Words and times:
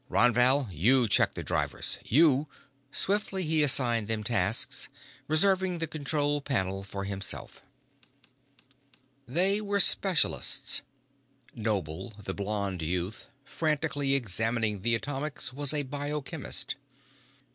"Ron 0.09 0.33
Val, 0.33 0.67
you 0.71 1.07
check 1.07 1.35
the 1.35 1.43
drivers. 1.43 1.99
You" 2.03 2.47
Swiftly 2.91 3.43
he 3.43 3.61
assigned 3.61 4.07
them 4.07 4.23
tasks, 4.23 4.89
reserving 5.27 5.77
the 5.77 5.85
control 5.85 6.41
panel 6.41 6.81
for 6.81 7.03
himself. 7.03 7.61
They 9.27 9.61
were 9.61 9.79
specialists. 9.79 10.81
Noble, 11.53 12.15
the 12.17 12.33
blond 12.33 12.81
youth, 12.81 13.27
frantically 13.45 14.15
examining 14.15 14.81
the 14.81 14.95
atomics, 14.95 15.53
was 15.53 15.71
a 15.71 15.83
bio 15.83 16.19
chemist. 16.19 16.77